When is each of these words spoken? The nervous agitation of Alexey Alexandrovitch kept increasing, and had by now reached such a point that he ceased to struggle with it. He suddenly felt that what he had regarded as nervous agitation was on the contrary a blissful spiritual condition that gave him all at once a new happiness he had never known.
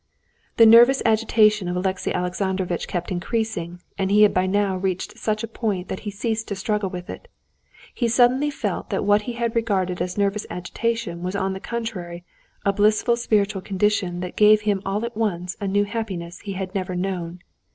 The 0.57 0.65
nervous 0.65 1.03
agitation 1.05 1.67
of 1.67 1.75
Alexey 1.75 2.11
Alexandrovitch 2.11 2.87
kept 2.87 3.11
increasing, 3.11 3.81
and 3.99 4.11
had 4.11 4.33
by 4.33 4.47
now 4.47 4.75
reached 4.75 5.15
such 5.19 5.43
a 5.43 5.47
point 5.47 5.89
that 5.89 5.99
he 5.99 6.09
ceased 6.09 6.47
to 6.47 6.55
struggle 6.55 6.89
with 6.89 7.07
it. 7.07 7.27
He 7.93 8.07
suddenly 8.07 8.49
felt 8.49 8.89
that 8.89 9.03
what 9.05 9.21
he 9.29 9.33
had 9.33 9.55
regarded 9.55 10.01
as 10.01 10.17
nervous 10.17 10.47
agitation 10.49 11.21
was 11.21 11.35
on 11.35 11.53
the 11.53 11.59
contrary 11.59 12.23
a 12.65 12.73
blissful 12.73 13.15
spiritual 13.15 13.61
condition 13.61 14.21
that 14.21 14.35
gave 14.35 14.61
him 14.61 14.81
all 14.87 15.05
at 15.05 15.15
once 15.15 15.55
a 15.61 15.67
new 15.67 15.83
happiness 15.83 16.39
he 16.39 16.53
had 16.53 16.73
never 16.73 16.95
known. 16.95 17.37